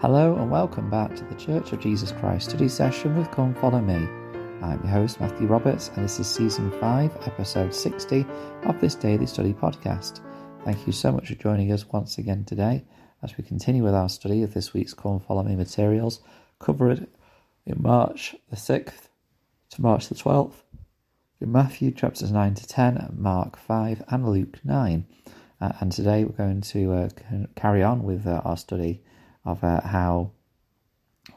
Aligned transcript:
Hello 0.00 0.34
and 0.36 0.50
welcome 0.50 0.88
back 0.88 1.14
to 1.14 1.24
the 1.24 1.34
Church 1.34 1.74
of 1.74 1.80
Jesus 1.80 2.10
Christ 2.10 2.48
study 2.48 2.70
session 2.70 3.18
with 3.18 3.30
Come 3.30 3.54
Follow 3.54 3.82
Me. 3.82 4.08
I'm 4.62 4.80
your 4.82 4.92
host 4.92 5.20
Matthew 5.20 5.46
Roberts 5.46 5.88
and 5.88 6.02
this 6.02 6.18
is 6.18 6.26
season 6.26 6.70
5, 6.80 7.18
episode 7.26 7.74
60 7.74 8.24
of 8.62 8.80
this 8.80 8.94
daily 8.94 9.26
study 9.26 9.52
podcast. 9.52 10.22
Thank 10.64 10.86
you 10.86 10.94
so 10.94 11.12
much 11.12 11.28
for 11.28 11.34
joining 11.34 11.70
us 11.70 11.86
once 11.86 12.16
again 12.16 12.46
today 12.46 12.82
as 13.22 13.36
we 13.36 13.44
continue 13.44 13.84
with 13.84 13.92
our 13.92 14.08
study 14.08 14.42
of 14.42 14.54
this 14.54 14.72
week's 14.72 14.94
Come 14.94 15.20
Follow 15.20 15.42
Me 15.42 15.54
materials 15.54 16.20
covered 16.58 17.06
in 17.66 17.82
March 17.82 18.34
the 18.48 18.56
6th 18.56 19.08
to 19.72 19.82
March 19.82 20.08
the 20.08 20.14
12th 20.14 20.62
in 21.42 21.52
Matthew 21.52 21.90
chapters 21.90 22.32
9 22.32 22.54
to 22.54 22.66
10, 22.66 23.16
Mark 23.18 23.58
5 23.58 24.04
and 24.08 24.26
Luke 24.26 24.60
9. 24.64 25.06
Uh, 25.60 25.72
and 25.78 25.92
today 25.92 26.24
we're 26.24 26.32
going 26.32 26.62
to 26.62 26.90
uh, 26.90 27.08
carry 27.54 27.82
on 27.82 28.02
with 28.02 28.26
uh, 28.26 28.40
our 28.46 28.56
study 28.56 29.02
of 29.50 29.64
uh, 29.64 29.80
how 29.80 30.30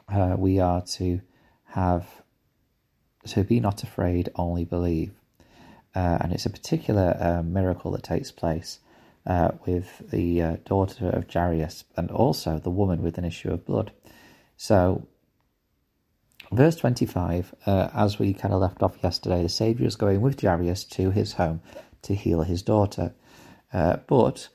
uh, 0.08 0.36
we 0.38 0.60
are 0.60 0.82
to 0.82 1.20
have 1.64 2.22
to 3.26 3.42
be 3.42 3.60
not 3.60 3.82
afraid, 3.82 4.28
only 4.36 4.64
believe. 4.64 5.12
Uh, 5.94 6.18
and 6.20 6.32
it's 6.32 6.46
a 6.46 6.50
particular 6.50 7.16
uh, 7.20 7.42
miracle 7.42 7.92
that 7.92 8.02
takes 8.02 8.30
place 8.30 8.80
uh, 9.26 9.52
with 9.64 10.10
the 10.10 10.42
uh, 10.42 10.56
daughter 10.64 11.08
of 11.08 11.30
Jairus 11.30 11.84
and 11.96 12.10
also 12.10 12.58
the 12.58 12.70
woman 12.70 13.02
with 13.02 13.16
an 13.16 13.24
issue 13.24 13.50
of 13.50 13.64
blood. 13.64 13.92
So, 14.56 15.06
verse 16.52 16.76
25, 16.76 17.54
as 17.66 18.18
we 18.18 18.34
kind 18.34 18.52
of 18.52 18.60
left 18.60 18.82
off 18.82 18.98
yesterday, 19.02 19.42
the 19.42 19.48
Saviour 19.48 19.86
is 19.86 19.96
going 19.96 20.20
with 20.20 20.40
Jairus 20.40 20.84
to 20.84 21.10
his 21.10 21.34
home 21.34 21.60
to 22.02 22.14
heal 22.14 22.42
his 22.42 22.62
daughter. 22.62 23.14
but 23.72 24.48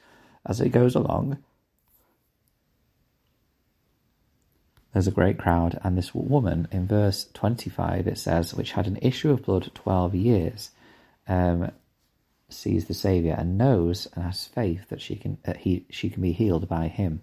as 0.46 0.62
it 0.62 0.70
goes 0.70 0.96
along, 0.96 1.38
there's 4.94 5.08
a 5.08 5.12
great 5.12 5.38
crowd, 5.38 5.80
and 5.84 5.98
this 5.98 6.16
woman 6.16 6.68
in 6.72 6.88
verse 6.88 7.28
25 7.34 8.08
it 8.08 8.18
says, 8.18 8.54
which 8.54 8.72
had 8.72 8.88
an 8.88 8.98
issue 9.02 9.32
of 9.32 9.44
blood 9.44 9.70
12 9.74 10.16
years, 10.16 10.72
um, 11.28 11.72
sees 12.50 12.86
the 12.86 12.94
Saviour 12.94 13.36
and 13.38 13.58
knows 13.58 14.08
and 14.16 14.24
has 14.24 14.46
faith 14.46 14.90
that 14.90 15.02
she 15.02 15.16
can 15.16 15.38
that 15.44 15.58
he 15.58 15.86
she 15.90 16.10
can 16.10 16.22
be 16.22 16.32
healed 16.32 16.68
by 16.68 16.88
him. 16.88 17.22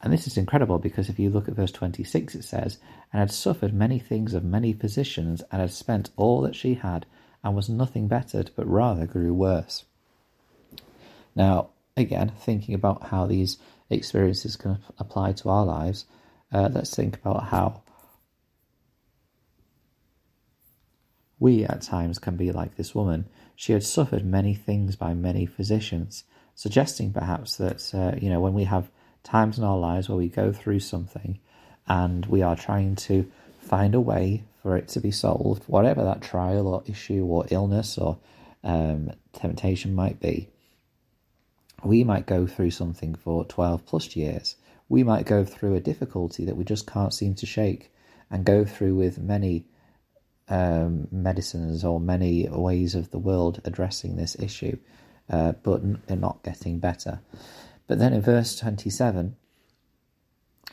And 0.00 0.12
this 0.12 0.26
is 0.26 0.36
incredible 0.36 0.78
because 0.78 1.08
if 1.08 1.18
you 1.18 1.30
look 1.30 1.48
at 1.48 1.54
verse 1.54 1.72
26, 1.72 2.34
it 2.34 2.44
says, 2.44 2.78
and 3.12 3.20
had 3.20 3.30
suffered 3.30 3.72
many 3.72 3.98
things 3.98 4.34
of 4.34 4.44
many 4.44 4.72
physicians, 4.72 5.42
and 5.50 5.60
had 5.62 5.72
spent 5.72 6.10
all 6.16 6.42
that 6.42 6.54
she 6.54 6.74
had, 6.74 7.06
and 7.42 7.56
was 7.56 7.70
nothing 7.70 8.06
bettered, 8.06 8.50
but 8.54 8.66
rather 8.66 9.06
grew 9.06 9.32
worse. 9.32 9.84
Now, 11.34 11.70
again, 11.96 12.32
thinking 12.38 12.74
about 12.74 13.04
how 13.04 13.26
these 13.26 13.56
experiences 13.88 14.56
can 14.56 14.78
apply 14.98 15.32
to 15.32 15.48
our 15.48 15.64
lives, 15.64 16.04
uh, 16.54 16.68
let's 16.72 16.94
think 16.94 17.16
about 17.16 17.48
how 17.48 17.82
we 21.40 21.64
at 21.64 21.82
times 21.82 22.18
can 22.18 22.36
be 22.36 22.52
like 22.52 22.76
this 22.76 22.94
woman. 22.94 23.26
She 23.56 23.72
had 23.72 23.82
suffered 23.82 24.24
many 24.24 24.54
things 24.54 24.94
by 24.94 25.14
many 25.14 25.46
physicians, 25.46 26.24
suggesting 26.54 27.12
perhaps 27.12 27.56
that, 27.56 27.92
uh, 27.92 28.16
you 28.20 28.30
know, 28.30 28.40
when 28.40 28.54
we 28.54 28.64
have 28.64 28.88
times 29.24 29.58
in 29.58 29.64
our 29.64 29.78
lives 29.78 30.08
where 30.08 30.18
we 30.18 30.28
go 30.28 30.52
through 30.52 30.80
something 30.80 31.40
and 31.88 32.24
we 32.26 32.40
are 32.40 32.56
trying 32.56 32.94
to 32.96 33.30
find 33.58 33.94
a 33.94 34.00
way 34.00 34.44
for 34.62 34.76
it 34.76 34.88
to 34.88 35.00
be 35.00 35.10
solved, 35.10 35.64
whatever 35.64 36.04
that 36.04 36.22
trial 36.22 36.68
or 36.68 36.84
issue 36.86 37.24
or 37.24 37.46
illness 37.50 37.98
or 37.98 38.18
um, 38.62 39.10
temptation 39.32 39.94
might 39.94 40.20
be, 40.20 40.48
we 41.82 42.04
might 42.04 42.26
go 42.26 42.46
through 42.46 42.70
something 42.70 43.14
for 43.14 43.44
12 43.44 43.84
plus 43.84 44.14
years 44.16 44.54
we 44.94 45.02
might 45.02 45.26
go 45.26 45.44
through 45.44 45.74
a 45.74 45.80
difficulty 45.80 46.44
that 46.44 46.56
we 46.56 46.62
just 46.62 46.86
can't 46.86 47.12
seem 47.12 47.34
to 47.34 47.44
shake 47.44 47.92
and 48.30 48.44
go 48.44 48.64
through 48.64 48.94
with 48.94 49.18
many 49.18 49.66
um, 50.48 51.08
medicines 51.10 51.84
or 51.84 51.98
many 51.98 52.48
ways 52.48 52.94
of 52.94 53.10
the 53.10 53.18
world 53.18 53.60
addressing 53.64 54.14
this 54.14 54.36
issue, 54.38 54.78
uh, 55.28 55.50
but 55.64 55.80
n- 55.82 56.00
not 56.08 56.44
getting 56.44 56.78
better. 56.78 57.18
But 57.88 57.98
then 57.98 58.12
in 58.12 58.20
verse 58.20 58.56
27, 58.56 59.34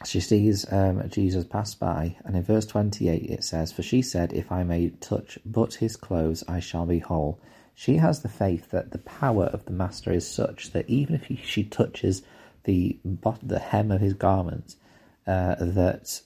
she 0.05 0.19
sees 0.19 0.71
um, 0.71 1.09
Jesus 1.09 1.45
pass 1.45 1.73
by, 1.73 2.15
and 2.23 2.35
in 2.35 2.43
verse 2.43 2.67
28 2.67 3.23
it 3.23 3.43
says, 3.43 3.71
For 3.71 3.81
she 3.81 4.03
said, 4.03 4.33
If 4.33 4.51
I 4.51 4.61
may 4.63 4.89
touch 4.89 5.39
but 5.43 5.73
his 5.75 5.95
clothes, 5.95 6.43
I 6.47 6.59
shall 6.59 6.85
be 6.85 6.99
whole. 6.99 7.41
She 7.73 7.95
has 7.95 8.21
the 8.21 8.29
faith 8.29 8.69
that 8.69 8.91
the 8.91 8.99
power 8.99 9.45
of 9.45 9.65
the 9.65 9.71
Master 9.71 10.11
is 10.11 10.27
such 10.27 10.73
that 10.73 10.87
even 10.87 11.15
if 11.15 11.23
he, 11.23 11.37
she 11.37 11.63
touches 11.63 12.21
the 12.63 12.99
bottom, 13.03 13.47
the 13.47 13.59
hem 13.59 13.91
of 13.91 14.01
his 14.01 14.13
garment, 14.13 14.75
uh, 15.27 15.55
that 15.59 16.21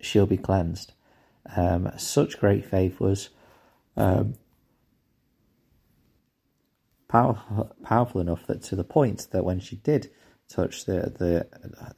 she'll 0.00 0.26
be 0.26 0.36
cleansed. 0.36 0.92
Um, 1.56 1.90
such 1.96 2.38
great 2.38 2.64
faith 2.64 3.00
was 3.00 3.30
um, 3.96 4.34
powerful, 7.08 7.74
powerful 7.82 8.20
enough 8.20 8.46
that 8.46 8.62
to 8.64 8.76
the 8.76 8.84
point 8.84 9.28
that 9.32 9.44
when 9.44 9.60
she 9.60 9.76
did 9.76 10.10
touch 10.48 10.84
the 10.84 11.12
the 11.18 11.46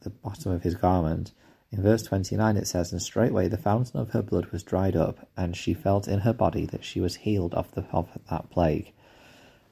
the 0.01 0.09
bottom 0.09 0.51
of 0.51 0.63
his 0.63 0.75
garment, 0.75 1.31
in 1.71 1.81
verse 1.81 2.03
twenty 2.03 2.35
nine 2.35 2.57
it 2.57 2.67
says, 2.67 2.91
"And 2.91 3.01
straightway 3.01 3.47
the 3.47 3.57
fountain 3.57 3.99
of 3.99 4.11
her 4.11 4.21
blood 4.21 4.47
was 4.47 4.63
dried 4.63 4.95
up, 4.95 5.27
and 5.35 5.55
she 5.55 5.73
felt 5.73 6.07
in 6.07 6.19
her 6.19 6.33
body 6.33 6.65
that 6.67 6.83
she 6.83 6.99
was 6.99 7.15
healed 7.15 7.53
of 7.53 7.71
the 7.73 7.85
of 7.91 8.09
that 8.29 8.49
plague." 8.49 8.93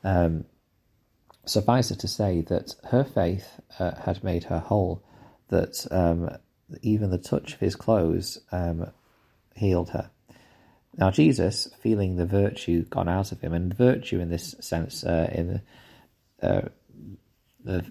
Um, 0.03 0.45
suffice 1.45 1.91
it 1.91 1.99
to 1.99 2.07
say 2.07 2.41
that 2.41 2.75
her 2.85 3.03
faith 3.03 3.59
uh, 3.79 3.95
had 3.95 4.23
made 4.23 4.45
her 4.45 4.59
whole, 4.59 5.03
that 5.49 5.85
um, 5.91 6.29
even 6.81 7.09
the 7.09 7.17
touch 7.17 7.53
of 7.53 7.59
his 7.59 7.75
clothes 7.75 8.39
um, 8.51 8.91
healed 9.55 9.89
her. 9.91 10.09
Now, 10.97 11.09
Jesus, 11.09 11.69
feeling 11.81 12.15
the 12.15 12.25
virtue 12.25 12.83
gone 12.83 13.07
out 13.07 13.31
of 13.31 13.41
him, 13.41 13.53
and 13.53 13.73
virtue 13.73 14.19
in 14.19 14.29
this 14.29 14.55
sense, 14.59 15.03
uh, 15.03 15.29
in 15.33 15.61
the, 16.39 16.47
uh, 16.47 16.67
the 17.63 17.85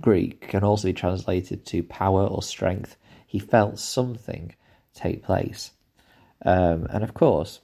Greek, 0.00 0.48
can 0.48 0.64
also 0.64 0.88
be 0.88 0.92
translated 0.92 1.64
to 1.66 1.82
power 1.82 2.26
or 2.26 2.42
strength. 2.42 2.96
He 3.26 3.38
felt 3.38 3.78
something 3.78 4.54
take 4.94 5.22
place. 5.22 5.72
Um, 6.44 6.86
and 6.90 7.02
of 7.02 7.14
course, 7.14 7.60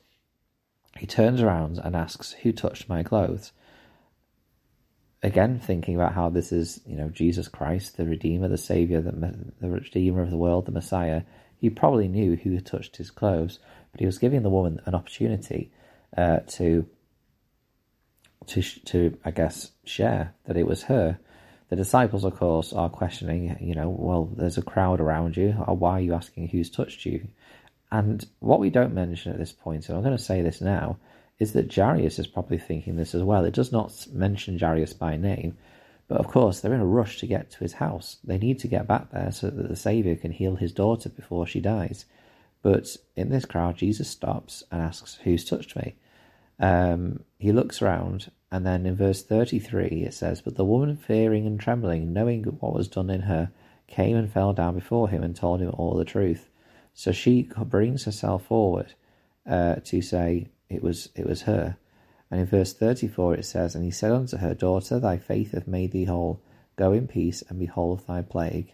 he 0.96 1.06
turns 1.06 1.42
around 1.42 1.78
and 1.78 1.94
asks, 1.94 2.32
Who 2.32 2.52
touched 2.52 2.88
my 2.88 3.02
clothes? 3.02 3.52
Again 5.24 5.58
thinking 5.58 5.94
about 5.96 6.12
how 6.12 6.28
this 6.28 6.52
is, 6.52 6.80
you 6.86 6.96
know, 6.96 7.08
Jesus 7.08 7.48
Christ, 7.48 7.96
the 7.96 8.04
Redeemer, 8.04 8.46
the 8.46 8.58
Savior, 8.58 9.00
the, 9.00 9.10
the 9.60 9.70
Redeemer 9.70 10.22
of 10.22 10.30
the 10.30 10.36
world, 10.36 10.66
the 10.66 10.72
Messiah. 10.72 11.22
He 11.58 11.70
probably 11.70 12.08
knew 12.08 12.36
who 12.36 12.52
had 12.52 12.66
touched 12.66 12.96
his 12.98 13.10
clothes, 13.10 13.58
but 13.90 14.00
he 14.00 14.06
was 14.06 14.18
giving 14.18 14.42
the 14.42 14.50
woman 14.50 14.80
an 14.84 14.94
opportunity 14.94 15.72
uh, 16.16 16.40
to, 16.48 16.86
to, 18.46 18.62
to 18.62 19.18
I 19.24 19.30
guess, 19.30 19.70
share 19.84 20.34
that 20.44 20.58
it 20.58 20.66
was 20.66 20.84
her. 20.84 21.18
The 21.70 21.76
disciples, 21.76 22.24
of 22.24 22.36
course, 22.36 22.74
are 22.74 22.90
questioning, 22.90 23.56
you 23.60 23.74
know, 23.74 23.88
well, 23.88 24.30
there's 24.36 24.58
a 24.58 24.62
crowd 24.62 25.00
around 25.00 25.38
you. 25.38 25.52
Why 25.52 25.92
are 25.92 26.00
you 26.00 26.12
asking 26.12 26.48
who's 26.48 26.68
touched 26.68 27.06
you? 27.06 27.28
And 27.90 28.24
what 28.40 28.60
we 28.60 28.68
don't 28.68 28.92
mention 28.92 29.32
at 29.32 29.38
this 29.38 29.52
point, 29.52 29.88
and 29.88 29.96
I'm 29.96 30.04
going 30.04 30.16
to 30.16 30.22
say 30.22 30.42
this 30.42 30.60
now, 30.60 30.98
is 31.38 31.52
that 31.52 31.72
Jairus 31.72 32.18
is 32.18 32.26
probably 32.26 32.58
thinking 32.58 32.96
this 32.96 33.14
as 33.14 33.22
well. 33.22 33.44
It 33.44 33.54
does 33.54 33.72
not 33.72 34.06
mention 34.12 34.58
Jairus 34.58 34.92
by 34.92 35.16
name, 35.16 35.56
but 36.06 36.18
of 36.18 36.28
course 36.28 36.60
they're 36.60 36.74
in 36.74 36.80
a 36.80 36.86
rush 36.86 37.18
to 37.18 37.26
get 37.26 37.50
to 37.52 37.58
his 37.60 37.74
house. 37.74 38.18
They 38.22 38.38
need 38.38 38.58
to 38.60 38.68
get 38.68 38.86
back 38.86 39.10
there 39.10 39.32
so 39.32 39.50
that 39.50 39.68
the 39.68 39.76
Saviour 39.76 40.16
can 40.16 40.32
heal 40.32 40.56
his 40.56 40.72
daughter 40.72 41.08
before 41.08 41.46
she 41.46 41.60
dies. 41.60 42.04
But 42.62 42.96
in 43.16 43.28
this 43.28 43.44
crowd, 43.44 43.76
Jesus 43.76 44.08
stops 44.08 44.62
and 44.70 44.80
asks, 44.80 45.16
Who's 45.24 45.44
touched 45.44 45.76
me? 45.76 45.96
Um, 46.58 47.20
he 47.38 47.52
looks 47.52 47.82
around, 47.82 48.30
and 48.50 48.64
then 48.64 48.86
in 48.86 48.94
verse 48.94 49.22
33 49.22 50.04
it 50.06 50.14
says, 50.14 50.40
But 50.40 50.56
the 50.56 50.64
woman, 50.64 50.96
fearing 50.96 51.46
and 51.46 51.58
trembling, 51.58 52.12
knowing 52.12 52.44
what 52.44 52.74
was 52.74 52.88
done 52.88 53.10
in 53.10 53.22
her, 53.22 53.50
came 53.86 54.16
and 54.16 54.32
fell 54.32 54.52
down 54.52 54.74
before 54.74 55.08
him 55.08 55.22
and 55.22 55.34
told 55.34 55.60
him 55.60 55.70
all 55.74 55.94
the 55.94 56.04
truth. 56.04 56.48
So 56.94 57.12
she 57.12 57.42
brings 57.42 58.04
herself 58.04 58.46
forward 58.46 58.94
uh, 59.46 59.76
to 59.84 60.00
say, 60.00 60.46
it 60.74 60.82
was 60.82 61.08
it 61.14 61.26
was 61.26 61.42
her. 61.42 61.76
And 62.30 62.40
in 62.40 62.46
verse 62.46 62.72
34 62.72 63.36
it 63.36 63.44
says, 63.44 63.74
And 63.74 63.84
he 63.84 63.90
said 63.90 64.12
unto 64.12 64.38
her, 64.38 64.54
Daughter, 64.54 64.98
thy 64.98 65.18
faith 65.18 65.52
hath 65.52 65.68
made 65.68 65.92
thee 65.92 66.04
whole. 66.04 66.40
Go 66.76 66.92
in 66.92 67.06
peace 67.06 67.42
and 67.48 67.58
be 67.58 67.66
whole 67.66 67.92
of 67.92 68.06
thy 68.06 68.22
plague. 68.22 68.72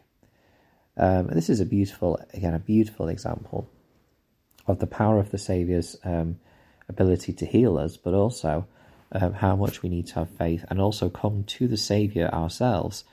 Um, 0.97 1.29
this 1.29 1.51
is 1.51 1.61
a 1.61 1.67
beautiful, 1.67 2.19
again, 2.33 2.55
a 2.55 2.59
beautiful 2.59 3.09
example 3.09 3.69
of 4.67 4.79
the 4.79 4.87
power 4.87 5.19
of 5.19 5.31
the 5.31 5.39
Saviour's 5.39 5.97
um, 6.05 6.39
ability 6.89 7.33
to 7.35 7.47
heal 7.47 7.77
us, 7.79 7.97
but 7.97 8.15
also 8.15 8.67
um, 9.13 9.33
how 9.35 9.57
much 9.57 9.83
we 9.83 9.89
need 9.89 10.07
to 10.09 10.15
have 10.17 10.31
faith 10.31 10.65
and 10.69 10.81
also 10.81 11.09
come 11.09 11.45
to 11.45 11.69
the 11.69 11.77
Saviour 11.77 12.29
ourselves 12.33 13.05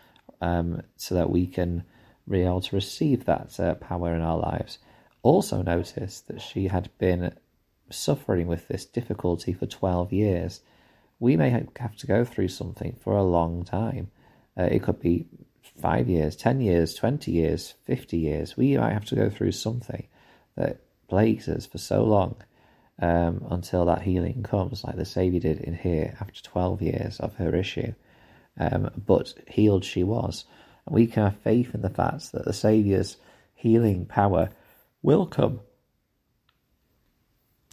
um, 0.41 0.81
so 0.95 1.15
that 1.15 1.29
we 1.29 1.47
can 1.47 1.83
be 2.29 2.41
able 2.41 2.61
to 2.61 2.75
receive 2.75 3.25
that 3.25 3.59
uh, 3.59 3.75
power 3.75 4.13
in 4.13 4.21
our 4.21 4.37
lives. 4.37 4.79
Also, 5.23 5.61
notice 5.61 6.21
that 6.21 6.41
she 6.41 6.67
had 6.67 6.89
been 6.97 7.33
suffering 7.89 8.47
with 8.47 8.67
this 8.67 8.85
difficulty 8.85 9.53
for 9.53 9.65
12 9.65 10.13
years, 10.13 10.61
we 11.19 11.35
may 11.35 11.49
have 11.49 11.95
to 11.97 12.07
go 12.07 12.23
through 12.23 12.49
something 12.49 12.95
for 13.01 13.15
a 13.15 13.23
long 13.23 13.63
time. 13.63 14.11
Uh, 14.57 14.63
it 14.63 14.83
could 14.83 14.99
be 14.99 15.25
five 15.81 16.09
years, 16.09 16.35
10 16.35 16.61
years, 16.61 16.93
20 16.95 17.31
years, 17.31 17.75
50 17.85 18.17
years. 18.17 18.57
We 18.57 18.77
might 18.77 18.93
have 18.93 19.05
to 19.05 19.15
go 19.15 19.29
through 19.29 19.51
something 19.51 20.07
that 20.55 20.81
plagues 21.07 21.47
us 21.47 21.65
for 21.65 21.77
so 21.77 22.03
long 22.03 22.35
um, 23.01 23.45
until 23.49 23.85
that 23.85 24.01
healing 24.01 24.43
comes, 24.43 24.83
like 24.83 24.95
the 24.95 25.05
Saviour 25.05 25.39
did 25.39 25.59
in 25.59 25.75
here 25.75 26.17
after 26.19 26.41
12 26.41 26.81
years 26.81 27.19
of 27.19 27.35
her 27.35 27.55
issue. 27.55 27.93
Um, 28.59 28.89
but 28.97 29.33
healed 29.47 29.85
she 29.85 30.03
was. 30.03 30.45
And 30.85 30.95
we 30.95 31.07
can 31.07 31.23
have 31.23 31.37
faith 31.37 31.75
in 31.75 31.81
the 31.81 31.89
fact 31.89 32.31
that 32.31 32.45
the 32.45 32.53
Saviour's 32.53 33.17
healing 33.53 34.05
power 34.05 34.49
will 35.03 35.27
come 35.27 35.59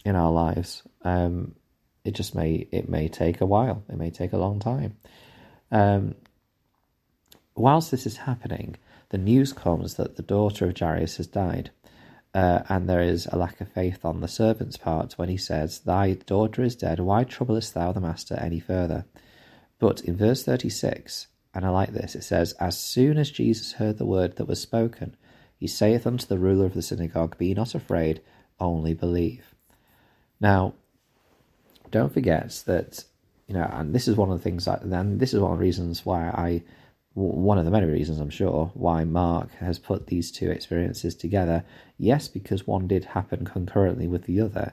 in 0.05 0.17
our 0.17 0.31
lives. 0.31 0.83
Um, 1.03 1.55
it 2.05 2.13
just 2.15 2.35
may 2.35 2.69
it 2.71 2.89
may 2.89 3.09
take 3.09 3.41
a 3.41 3.47
while. 3.47 3.83
It 3.89 3.97
may 3.97 4.11
take 4.11 4.33
a 4.33 4.39
long 4.39 4.61
time. 4.61 4.97
Um, 5.71 6.15
whilst 7.55 7.91
this 7.91 8.07
is 8.07 8.19
happening, 8.19 8.77
the 9.09 9.19
news 9.19 9.53
comes 9.53 9.95
that 9.95 10.17
the 10.17 10.23
daughter 10.23 10.67
of 10.67 10.79
Jairus 10.79 11.17
has 11.17 11.27
died. 11.27 11.71
Uh, 12.35 12.65
and 12.69 12.89
there 12.89 13.01
is 13.01 13.27
a 13.27 13.39
lack 13.39 13.61
of 13.61 13.69
faith 13.69 14.05
on 14.05 14.21
the 14.21 14.27
servant's 14.27 14.77
part 14.77 15.13
when 15.13 15.29
he 15.29 15.37
says, 15.37 15.79
Thy 15.79 16.15
daughter 16.15 16.65
is 16.65 16.75
dead, 16.75 16.99
why 16.99 17.23
troublest 17.23 17.75
thou 17.75 17.93
the 17.93 18.01
master 18.01 18.35
any 18.35 18.59
further? 18.59 19.05
But 19.79 20.01
in 20.01 20.17
verse 20.17 20.43
36, 20.43 21.29
and 21.55 21.65
I 21.65 21.69
like 21.69 21.93
this, 21.93 22.17
it 22.17 22.25
says, 22.25 22.53
As 22.55 22.77
soon 22.77 23.19
as 23.19 23.31
Jesus 23.31 23.75
heard 23.75 23.99
the 23.99 24.05
word 24.05 24.37
that 24.37 24.49
was 24.49 24.61
spoken, 24.61 25.17
he 25.57 25.69
saith 25.69 26.09
unto 26.09 26.27
the 26.27 26.39
ruler 26.39 26.67
of 26.67 26.75
the 26.75 26.83
synagogue, 26.83 27.39
Be 27.39 27.55
not 27.55 27.77
afraid, 27.77 28.21
only 28.59 28.95
believe. 28.95 29.54
Now, 30.41 30.75
don't 31.91 32.13
forget 32.13 32.63
that, 32.67 33.05
you 33.47 33.55
know, 33.55 33.69
and 33.73 33.95
this 33.95 34.09
is 34.09 34.17
one 34.17 34.31
of 34.31 34.39
the 34.39 34.43
things 34.43 34.65
that, 34.65 34.89
then 34.89 35.19
this 35.19 35.35
is 35.35 35.41
one 35.41 35.53
of 35.53 35.59
the 35.59 35.65
reasons 35.65 36.05
why 36.05 36.29
I 36.29 36.63
one 37.15 37.59
of 37.59 37.65
the 37.65 37.71
many 37.71 37.87
reasons 37.87 38.19
I'm 38.19 38.29
sure 38.29 38.73
why 38.75 39.05
Mark 39.05 39.53
has 39.61 39.79
put 39.79 40.09
these 40.09 40.33
two 40.33 40.51
experiences 40.51 41.15
together. 41.15 41.65
Yes, 41.97 42.27
because 42.27 42.67
one 42.67 42.89
did 42.89 43.05
happen 43.05 43.45
concurrently 43.45 44.09
with 44.09 44.25
the 44.25 44.41
other, 44.41 44.73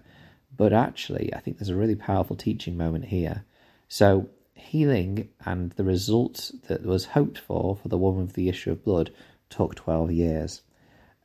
but 0.57 0.73
actually, 0.73 1.31
I 1.35 1.39
think 1.39 1.57
there's 1.57 1.69
a 1.69 1.75
really 1.75 1.95
powerful 1.95 2.35
teaching 2.35 2.77
moment 2.77 3.05
here. 3.05 3.45
So, 3.87 4.27
healing 4.55 5.29
and 5.45 5.71
the 5.73 5.83
result 5.83 6.51
that 6.67 6.83
was 6.83 7.05
hoped 7.05 7.37
for 7.37 7.75
for 7.75 7.87
the 7.87 7.97
woman 7.97 8.25
with 8.25 8.33
the 8.33 8.49
issue 8.49 8.71
of 8.71 8.83
blood 8.83 9.11
took 9.49 9.75
12 9.75 10.11
years. 10.11 10.61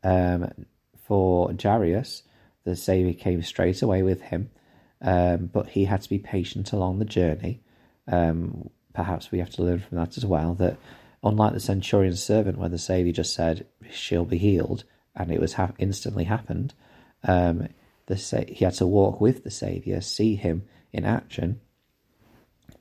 Um, 0.04 0.66
for 1.06 1.52
Jairus, 1.60 2.22
the 2.66 2.76
Saviour 2.76 3.14
came 3.14 3.42
straight 3.42 3.80
away 3.80 4.02
with 4.02 4.20
him, 4.20 4.50
um, 5.00 5.48
but 5.50 5.68
he 5.68 5.86
had 5.86 6.02
to 6.02 6.08
be 6.08 6.18
patient 6.18 6.72
along 6.72 6.98
the 6.98 7.06
journey. 7.06 7.62
Um, 8.06 8.68
perhaps 8.92 9.30
we 9.32 9.38
have 9.38 9.50
to 9.50 9.62
learn 9.62 9.80
from 9.80 9.96
that 9.96 10.18
as 10.18 10.26
well 10.26 10.52
that 10.54 10.76
Unlike 11.26 11.54
the 11.54 11.60
centurion's 11.60 12.22
servant, 12.22 12.56
where 12.56 12.68
the 12.68 12.78
Saviour 12.78 13.12
just 13.12 13.34
said, 13.34 13.66
She'll 13.90 14.24
be 14.24 14.38
healed, 14.38 14.84
and 15.16 15.32
it 15.32 15.40
was 15.40 15.54
ha- 15.54 15.72
instantly 15.76 16.22
happened, 16.22 16.72
um, 17.24 17.66
the 18.06 18.16
sa- 18.16 18.44
he 18.46 18.64
had 18.64 18.74
to 18.74 18.86
walk 18.86 19.20
with 19.20 19.42
the 19.42 19.50
Saviour, 19.50 20.00
see 20.00 20.36
him 20.36 20.68
in 20.92 21.04
action, 21.04 21.60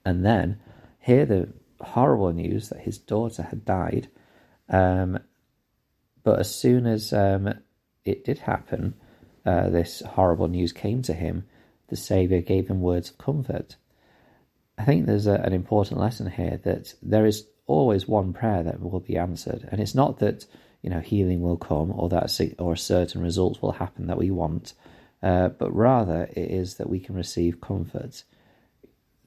and 0.05 0.23
then 0.23 0.59
hear 0.99 1.25
the 1.25 1.49
horrible 1.81 2.31
news 2.33 2.69
that 2.69 2.81
his 2.81 2.99
daughter 2.99 3.41
had 3.41 3.65
died. 3.65 4.09
Um, 4.69 5.17
but 6.23 6.39
as 6.39 6.53
soon 6.53 6.85
as 6.85 7.13
um, 7.13 7.51
it 8.03 8.25
did 8.25 8.37
happen, 8.37 8.93
uh, 9.45 9.69
this 9.69 10.01
horrible 10.01 10.47
news 10.47 10.73
came 10.73 11.01
to 11.03 11.13
him, 11.13 11.45
the 11.87 11.95
Saviour 11.95 12.41
gave 12.41 12.67
him 12.67 12.81
words 12.81 13.11
of 13.11 13.17
comfort. 13.17 13.75
I 14.77 14.83
think 14.83 15.05
there's 15.05 15.27
a, 15.27 15.35
an 15.35 15.53
important 15.53 15.99
lesson 15.99 16.29
here 16.29 16.59
that 16.63 16.93
there 17.01 17.25
is 17.25 17.45
always 17.67 18.07
one 18.07 18.33
prayer 18.33 18.63
that 18.63 18.81
will 18.81 18.99
be 18.99 19.17
answered. 19.17 19.67
And 19.71 19.79
it's 19.81 19.95
not 19.95 20.19
that 20.19 20.45
you 20.81 20.89
know 20.89 20.99
healing 20.99 21.41
will 21.41 21.57
come 21.57 21.91
or 21.91 22.09
that 22.09 22.55
or 22.59 22.73
a 22.73 22.77
certain 22.77 23.21
results 23.21 23.61
will 23.61 23.73
happen 23.73 24.07
that 24.07 24.17
we 24.17 24.31
want, 24.31 24.73
uh, 25.23 25.49
but 25.49 25.75
rather 25.75 26.29
it 26.31 26.51
is 26.51 26.75
that 26.75 26.89
we 26.89 26.99
can 26.99 27.15
receive 27.15 27.61
comfort. 27.61 28.23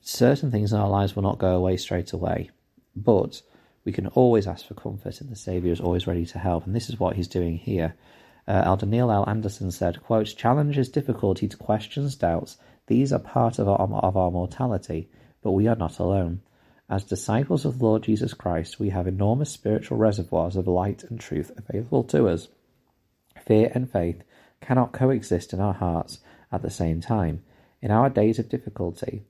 Certain 0.00 0.50
things 0.50 0.72
in 0.72 0.78
our 0.78 0.88
lives 0.88 1.14
will 1.14 1.22
not 1.22 1.38
go 1.38 1.56
away 1.56 1.76
straight 1.76 2.12
away, 2.12 2.50
but 2.94 3.42
we 3.84 3.92
can 3.92 4.06
always 4.08 4.46
ask 4.46 4.66
for 4.66 4.74
comfort, 4.74 5.20
and 5.20 5.30
the 5.30 5.36
Saviour 5.36 5.72
is 5.72 5.80
always 5.80 6.06
ready 6.06 6.26
to 6.26 6.38
help. 6.38 6.66
And 6.66 6.74
this 6.74 6.88
is 6.88 7.00
what 7.00 7.16
he's 7.16 7.28
doing 7.28 7.56
here. 7.56 7.94
Uh, 8.48 8.62
Elder 8.64 8.86
Neil 8.86 9.12
L. 9.12 9.28
Andersen 9.28 9.70
said, 9.70 10.02
quote, 10.02 10.34
Challenges, 10.34 10.88
difficulties, 10.88 11.54
questions, 11.54 12.16
doubts, 12.16 12.56
these 12.86 13.12
are 13.12 13.18
part 13.18 13.58
of 13.58 13.68
our, 13.68 13.76
of 13.78 14.16
our 14.16 14.30
mortality, 14.30 15.10
but 15.42 15.52
we 15.52 15.68
are 15.68 15.76
not 15.76 15.98
alone. 15.98 16.40
As 16.88 17.04
disciples 17.04 17.66
of 17.66 17.78
the 17.78 17.84
Lord 17.84 18.04
Jesus 18.04 18.32
Christ, 18.32 18.80
we 18.80 18.88
have 18.88 19.06
enormous 19.06 19.50
spiritual 19.50 19.98
reservoirs 19.98 20.56
of 20.56 20.66
light 20.66 21.04
and 21.04 21.20
truth 21.20 21.52
available 21.58 22.02
to 22.04 22.28
us. 22.28 22.48
Fear 23.44 23.70
and 23.74 23.92
faith 23.92 24.22
cannot 24.62 24.94
coexist 24.94 25.52
in 25.52 25.60
our 25.60 25.74
hearts 25.74 26.20
at 26.50 26.62
the 26.62 26.70
same 26.70 27.02
time. 27.02 27.42
In 27.82 27.90
our 27.90 28.08
days 28.08 28.38
of 28.38 28.48
difficulty, 28.48 29.24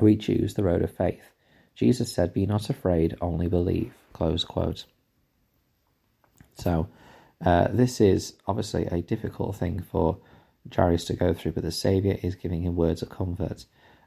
we 0.00 0.16
choose 0.16 0.54
the 0.54 0.64
road 0.64 0.80
of 0.80 0.96
faith. 0.96 1.30
Jesus 1.74 2.10
said, 2.10 2.32
Be 2.32 2.46
not 2.46 2.70
afraid, 2.70 3.16
only 3.20 3.48
believe. 3.48 3.92
Close 4.14 4.44
quote. 4.44 4.86
So, 6.54 6.88
uh, 7.44 7.68
this 7.72 8.00
is 8.00 8.34
obviously 8.46 8.86
a 8.86 9.00
difficult 9.00 9.56
thing 9.56 9.80
for 9.80 10.18
Jairus 10.74 11.04
to 11.06 11.14
go 11.14 11.32
through, 11.32 11.52
but 11.52 11.64
the 11.64 11.72
Saviour 11.72 12.16
is 12.22 12.34
giving 12.34 12.62
him 12.62 12.76
words 12.76 13.02
of 13.02 13.08
comfort 13.08 13.64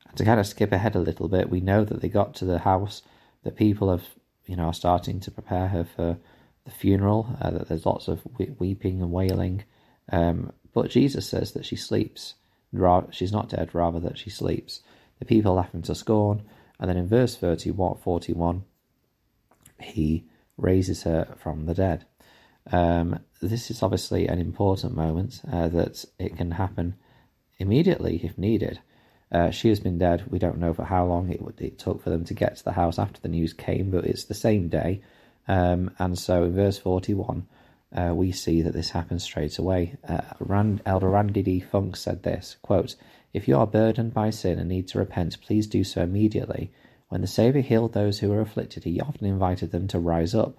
And 0.08 0.18
to 0.18 0.26
kind 0.26 0.40
of 0.40 0.48
skip 0.48 0.72
ahead 0.72 0.96
a 0.96 1.00
little 1.00 1.28
bit, 1.28 1.50
we 1.50 1.60
know 1.60 1.84
that 1.84 2.02
they 2.02 2.10
got 2.10 2.36
to 2.36 2.46
the 2.46 2.60
house, 2.60 3.02
that 3.44 3.56
people 3.56 3.90
have, 3.90 4.04
you 4.46 4.56
know, 4.56 4.66
are 4.66 4.74
starting 4.74 5.20
to 5.22 5.32
prepare 5.32 5.70
her 5.70 5.84
for 5.84 6.18
the 6.66 6.72
funeral, 6.72 7.36
uh, 7.42 7.50
that 7.52 7.68
there's 7.68 7.86
lots 7.86 8.08
of 8.08 8.22
weeping 8.60 9.02
and 9.02 9.12
wailing. 9.12 9.64
Um, 10.12 10.54
but 10.74 10.92
Jesus 10.92 11.28
says 11.28 11.54
that 11.54 11.66
she 11.66 11.76
sleeps. 11.76 12.36
She's 13.12 13.32
not 13.32 13.50
dead, 13.50 13.74
rather 13.74 14.00
that 14.02 14.18
she 14.18 14.30
sleeps. 14.30 14.82
The 15.20 15.26
people 15.26 15.56
laugh 15.56 15.74
him 15.74 15.82
to 15.84 15.96
scorn. 15.96 16.44
And 16.80 16.90
then 16.90 16.98
in 16.98 17.08
verse 17.08 17.36
31, 17.36 17.98
41, 17.98 18.64
he 19.80 20.26
raises 20.58 21.04
her 21.04 21.36
from 21.38 21.66
the 21.66 21.74
dead. 21.74 22.06
Um, 22.72 23.20
this 23.42 23.70
is 23.70 23.84
obviously 23.84 24.28
an 24.28 24.40
important 24.40 24.96
moment 24.96 25.42
uh, 25.52 25.68
that 25.70 26.06
it 26.18 26.38
can 26.38 26.52
happen 26.52 26.96
immediately 27.60 28.22
if 28.24 28.38
needed. 28.38 28.80
Uh, 29.32 29.50
she 29.50 29.70
has 29.70 29.80
been 29.80 29.98
dead. 29.98 30.24
We 30.30 30.40
don't 30.40 30.60
know 30.60 30.74
for 30.74 30.84
how 30.84 31.06
long 31.06 31.30
it, 31.30 31.42
it 31.60 31.80
took 31.80 32.04
for 32.04 32.10
them 32.10 32.24
to 32.26 32.34
get 32.34 32.58
to 32.58 32.64
the 32.64 32.74
house 32.74 33.00
after 33.00 33.20
the 33.20 33.28
news 33.28 33.54
came, 33.54 33.90
but 33.90 34.06
it's 34.06 34.26
the 34.26 34.34
same 34.34 34.70
day. 34.70 35.02
Um, 35.48 35.92
and 35.98 36.18
so 36.18 36.44
in 36.44 36.54
verse 36.54 36.78
41, 36.78 37.48
uh, 37.96 38.14
we 38.16 38.32
see 38.32 38.62
that 38.62 38.74
this 38.74 38.92
happens 38.92 39.24
straight 39.24 39.58
away. 39.58 39.96
Uh, 40.08 40.22
Rand, 40.40 40.82
Elder 40.86 41.10
Randy 41.10 41.42
D. 41.42 41.60
Funk 41.60 41.96
said 41.96 42.24
this 42.24 42.58
quote, 42.62 42.96
If 43.34 43.48
you 43.48 43.58
are 43.58 43.68
burdened 43.68 44.14
by 44.14 44.30
sin 44.30 44.60
and 44.60 44.70
need 44.70 44.88
to 44.90 45.00
repent, 45.00 45.42
please 45.42 45.68
do 45.68 45.84
so 45.84 46.02
immediately. 46.02 46.72
When 47.10 47.22
the 47.22 47.28
Saviour 47.28 47.64
healed 47.64 47.94
those 47.94 48.20
who 48.20 48.30
were 48.30 48.42
afflicted, 48.42 48.84
he 48.84 49.02
often 49.02 49.28
invited 49.28 49.72
them 49.72 49.88
to 49.90 50.00
rise 50.00 50.34
up. 50.34 50.58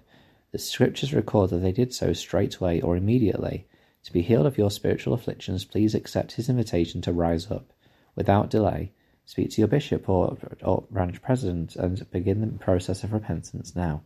The 0.55 0.59
scriptures 0.59 1.13
record 1.13 1.49
that 1.49 1.57
they 1.57 1.73
did 1.73 1.93
so 1.93 2.13
straightway 2.13 2.79
or 2.79 2.95
immediately. 2.95 3.67
To 4.05 4.13
be 4.13 4.21
healed 4.21 4.45
of 4.45 4.57
your 4.57 4.71
spiritual 4.71 5.13
afflictions, 5.13 5.65
please 5.65 5.93
accept 5.93 6.31
his 6.31 6.47
invitation 6.47 7.01
to 7.01 7.11
rise 7.11 7.51
up 7.51 7.73
without 8.15 8.51
delay, 8.51 8.93
speak 9.25 9.49
to 9.49 9.59
your 9.59 9.67
bishop 9.67 10.07
or, 10.07 10.37
or 10.61 10.85
branch 10.89 11.21
president 11.21 11.75
and 11.75 12.09
begin 12.09 12.39
the 12.39 12.47
process 12.57 13.03
of 13.03 13.11
repentance 13.11 13.75
now. 13.75 14.03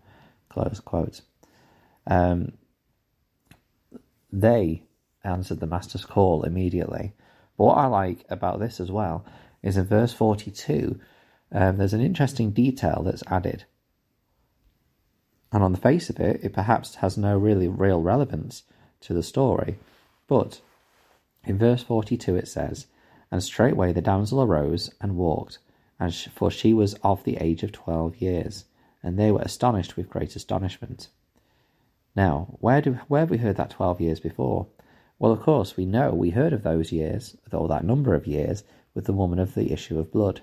Close 0.50 0.80
quote. 0.80 1.22
Um, 2.08 2.54
they 4.34 4.82
answered 5.24 5.60
the 5.60 5.68
master's 5.68 6.04
call 6.04 6.46
immediately. 6.46 7.14
But 7.60 7.66
what 7.66 7.78
I 7.78 7.86
like 7.86 8.26
about 8.28 8.60
this 8.60 8.80
as 8.80 8.90
well 8.90 9.24
is 9.62 9.78
in 9.78 9.86
verse 9.86 10.14
42, 10.14 11.00
um, 11.52 11.78
there's 11.78 11.94
an 11.94 12.02
interesting 12.02 12.50
detail 12.50 13.04
that's 13.06 13.22
added. 13.28 13.66
And 15.52 15.64
on 15.64 15.72
the 15.72 15.80
face 15.80 16.10
of 16.10 16.20
it, 16.20 16.40
it 16.44 16.54
perhaps 16.54 16.96
has 16.96 17.18
no 17.18 17.38
really 17.38 17.68
real 17.68 18.02
relevance 18.02 18.64
to 19.02 19.14
the 19.14 19.24
story. 19.24 19.78
But 20.28 20.62
in 21.44 21.58
verse 21.58 21.84
42, 21.84 22.36
it 22.36 22.48
says, 22.48 22.86
and 23.32 23.44
straightway 23.44 23.94
the 23.94 24.02
damsel 24.02 24.42
arose 24.42 24.92
and 25.00 25.16
walked, 25.16 25.60
and 26.00 26.14
for 26.14 26.50
she 26.50 26.74
was 26.74 26.96
of 27.04 27.24
the 27.24 27.38
age 27.38 27.64
of 27.64 27.72
twelve 27.72 28.18
years, 28.18 28.66
and 29.04 29.18
they 29.18 29.32
were 29.32 29.42
astonished 29.42 29.96
with 29.96 30.10
great 30.10 30.36
astonishment. 30.36 31.10
Now, 32.16 32.58
where 32.60 32.82
do 32.82 32.94
where 33.08 33.22
have 33.22 33.30
we 33.30 33.38
heard 33.38 33.58
that 33.58 33.70
twelve 33.70 34.02
years 34.02 34.20
before? 34.20 34.68
Well, 35.20 35.32
of 35.32 35.42
course, 35.42 35.78
we 35.78 35.86
know 35.86 36.12
we 36.12 36.32
heard 36.32 36.54
of 36.54 36.64
those 36.64 36.92
years, 36.92 37.38
or 37.52 37.68
that 37.68 37.84
number 37.84 38.16
of 38.16 38.26
years, 38.26 38.64
with 38.94 39.06
the 39.06 39.14
woman 39.14 39.38
of 39.38 39.54
the 39.54 39.72
issue 39.72 40.00
of 40.00 40.12
blood. 40.12 40.42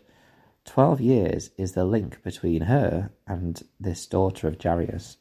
Twelve 0.67 1.01
years 1.01 1.51
is 1.57 1.73
the 1.73 1.85
link 1.85 2.23
between 2.23 2.63
her 2.63 3.11
and 3.27 3.63
this 3.81 4.05
daughter 4.05 4.49
of 4.49 4.61
Jairus. 4.61 5.17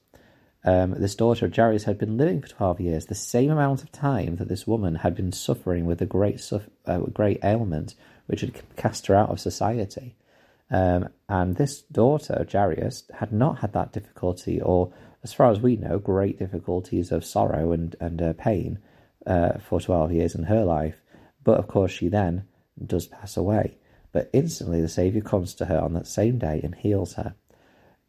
Um, 0.66 0.96
this 0.98 1.16
daughter 1.16 1.46
of 1.46 1.56
Jairus 1.56 1.84
had 1.84 2.00
been 2.00 2.18
living 2.18 2.42
for 2.42 2.48
12 2.48 2.82
years, 2.82 3.06
the 3.06 3.14
same 3.14 3.52
amount 3.52 3.84
of 3.84 3.92
time 3.92 4.38
that 4.38 4.48
this 4.48 4.66
woman 4.66 4.96
had 4.96 5.16
been 5.16 5.32
suffering 5.32 5.86
with 5.86 6.02
a 6.02 6.08
great, 6.08 6.42
uh, 6.88 6.98
great 6.98 7.40
ailment 7.44 7.94
which 8.26 8.42
had 8.42 8.60
cast 8.76 9.06
her 9.06 9.14
out 9.14 9.30
of 9.30 9.40
society. 9.40 10.16
Um, 10.72 11.10
and 11.30 11.56
this 11.56 11.84
daughter 11.84 12.34
of 12.34 12.52
Jairus 12.52 13.04
had 13.14 13.32
not 13.32 13.60
had 13.60 13.74
that 13.74 13.94
difficulty 13.94 14.60
or 14.60 14.92
as 15.24 15.34
far 15.34 15.52
as 15.52 15.60
we 15.60 15.76
know, 15.76 16.00
great 16.00 16.40
difficulties 16.40 17.12
of 17.12 17.24
sorrow 17.24 17.72
and, 17.72 17.96
and 18.00 18.22
uh, 18.22 18.34
pain 18.34 18.80
uh, 19.28 19.60
for 19.60 19.80
12 19.80 20.12
years 20.12 20.34
in 20.34 20.44
her 20.44 20.66
life. 20.66 21.02
But 21.44 21.60
of 21.60 21.68
course, 21.68 21.92
she 21.92 22.08
then 22.08 22.48
does 22.84 23.06
pass 23.06 23.38
away. 23.38 23.78
But 24.16 24.30
instantly, 24.32 24.80
the 24.80 24.88
Saviour 24.88 25.22
comes 25.22 25.54
to 25.56 25.66
her 25.66 25.78
on 25.78 25.92
that 25.92 26.08
same 26.08 26.38
day 26.38 26.62
and 26.64 26.74
heals 26.74 27.16
her. 27.16 27.36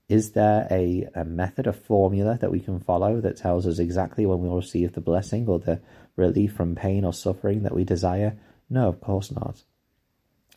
Is 0.08 0.30
there 0.34 0.68
a, 0.70 1.08
a 1.16 1.24
method, 1.24 1.66
a 1.66 1.72
formula 1.72 2.38
that 2.40 2.52
we 2.52 2.60
can 2.60 2.78
follow 2.78 3.20
that 3.20 3.38
tells 3.38 3.66
us 3.66 3.80
exactly 3.80 4.24
when 4.24 4.38
we'll 4.38 4.54
receive 4.54 4.92
the 4.92 5.00
blessing 5.00 5.48
or 5.48 5.58
the 5.58 5.80
relief 6.14 6.52
from 6.52 6.76
pain 6.76 7.04
or 7.04 7.12
suffering 7.12 7.64
that 7.64 7.74
we 7.74 7.82
desire? 7.82 8.38
No, 8.70 8.88
of 8.88 9.00
course 9.00 9.32
not. 9.32 9.64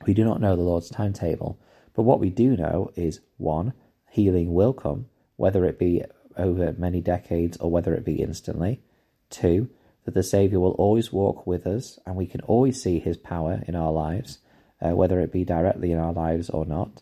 We 0.06 0.14
do 0.14 0.24
not 0.24 0.40
know 0.40 0.56
the 0.56 0.62
Lord's 0.62 0.92
timetable, 0.92 1.58
but 1.96 2.04
what 2.04 2.20
we 2.20 2.30
do 2.30 2.56
know 2.56 2.92
is 2.96 3.22
one, 3.38 3.74
healing 4.12 4.54
will 4.54 4.74
come, 4.74 5.08
whether 5.36 5.66
it 5.66 5.80
be 5.80 6.04
over 6.38 6.76
many 6.78 7.02
decades 7.02 7.58
or 7.58 7.72
whether 7.72 7.96
it 7.96 8.06
be 8.06 8.22
instantly. 8.22 8.84
Two, 9.32 9.72
that 10.06 10.14
the 10.14 10.22
Saviour 10.22 10.62
will 10.62 10.74
always 10.74 11.12
walk 11.12 11.48
with 11.48 11.66
us 11.66 11.98
and 12.06 12.16
we 12.16 12.28
can 12.28 12.42
always 12.42 12.80
see 12.80 13.00
his 13.00 13.18
power 13.18 13.64
in 13.68 13.74
our 13.74 13.92
lives, 13.92 14.38
uh, 14.82 14.96
whether 14.96 15.20
it 15.20 15.32
be 15.32 15.44
directly 15.44 15.92
in 15.92 16.00
our 16.00 16.14
lives 16.14 16.50
or 16.50 16.66
not. 16.66 17.02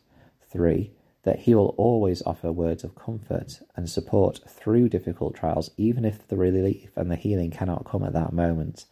Three, 0.51 0.91
that 1.23 1.39
he 1.39 1.53
will 1.53 1.75
always 1.77 2.21
offer 2.25 2.51
words 2.51 2.83
of 2.83 2.95
comfort 2.95 3.59
and 3.75 3.89
support 3.89 4.39
through 4.47 4.89
difficult 4.89 5.35
trials, 5.35 5.71
even 5.77 6.05
if 6.05 6.27
the 6.27 6.37
relief 6.37 6.89
and 6.95 7.11
the 7.11 7.15
healing 7.15 7.51
cannot 7.51 7.85
come 7.85 8.03
at 8.03 8.13
that 8.13 8.31
moment. 8.31 8.85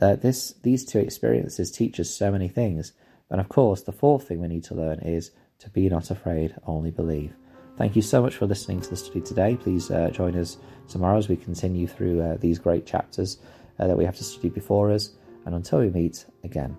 Uh, 0.00 0.16
this, 0.16 0.54
these 0.62 0.84
two 0.84 0.98
experiences 0.98 1.70
teach 1.70 2.00
us 2.00 2.10
so 2.10 2.30
many 2.30 2.48
things. 2.48 2.92
And 3.30 3.40
of 3.40 3.48
course, 3.48 3.82
the 3.82 3.92
fourth 3.92 4.28
thing 4.28 4.40
we 4.40 4.48
need 4.48 4.64
to 4.64 4.74
learn 4.74 5.00
is 5.00 5.30
to 5.60 5.70
be 5.70 5.88
not 5.88 6.10
afraid, 6.10 6.54
only 6.66 6.90
believe. 6.90 7.34
Thank 7.76 7.94
you 7.94 8.02
so 8.02 8.22
much 8.22 8.34
for 8.34 8.46
listening 8.46 8.80
to 8.80 8.90
the 8.90 8.96
study 8.96 9.20
today. 9.20 9.56
Please 9.56 9.90
uh, 9.90 10.10
join 10.10 10.36
us 10.36 10.56
tomorrow 10.88 11.18
as 11.18 11.28
we 11.28 11.36
continue 11.36 11.86
through 11.86 12.20
uh, 12.20 12.36
these 12.38 12.58
great 12.58 12.86
chapters 12.86 13.38
uh, 13.78 13.86
that 13.86 13.96
we 13.96 14.04
have 14.04 14.16
to 14.16 14.24
study 14.24 14.48
before 14.48 14.90
us. 14.90 15.10
And 15.46 15.54
until 15.54 15.78
we 15.78 15.90
meet 15.90 16.26
again. 16.42 16.76